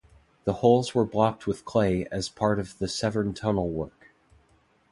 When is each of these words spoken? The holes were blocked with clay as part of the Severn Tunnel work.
The 0.45 0.53
holes 0.53 0.95
were 0.95 1.05
blocked 1.05 1.45
with 1.45 1.63
clay 1.63 2.07
as 2.11 2.27
part 2.27 2.57
of 2.59 2.79
the 2.79 2.87
Severn 2.87 3.35
Tunnel 3.35 3.69
work. 3.69 4.09